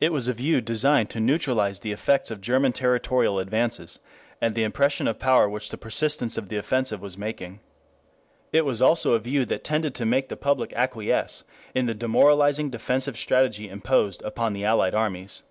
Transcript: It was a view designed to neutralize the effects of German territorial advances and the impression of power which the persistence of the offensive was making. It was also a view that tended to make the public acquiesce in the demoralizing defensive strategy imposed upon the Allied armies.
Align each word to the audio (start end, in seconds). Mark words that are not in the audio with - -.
It 0.00 0.10
was 0.10 0.26
a 0.26 0.32
view 0.32 0.60
designed 0.60 1.10
to 1.10 1.20
neutralize 1.20 1.78
the 1.78 1.92
effects 1.92 2.32
of 2.32 2.40
German 2.40 2.72
territorial 2.72 3.38
advances 3.38 4.00
and 4.40 4.52
the 4.56 4.64
impression 4.64 5.06
of 5.06 5.20
power 5.20 5.48
which 5.48 5.70
the 5.70 5.78
persistence 5.78 6.36
of 6.36 6.48
the 6.48 6.56
offensive 6.56 7.00
was 7.00 7.16
making. 7.16 7.60
It 8.52 8.64
was 8.64 8.82
also 8.82 9.12
a 9.12 9.20
view 9.20 9.44
that 9.44 9.62
tended 9.62 9.94
to 9.94 10.04
make 10.04 10.28
the 10.28 10.36
public 10.36 10.72
acquiesce 10.74 11.44
in 11.72 11.86
the 11.86 11.94
demoralizing 11.94 12.68
defensive 12.70 13.16
strategy 13.16 13.68
imposed 13.68 14.22
upon 14.22 14.54
the 14.54 14.64
Allied 14.64 14.92
armies. 14.96 15.44